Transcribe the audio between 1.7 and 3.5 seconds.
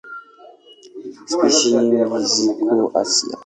nyingi ziko Asia.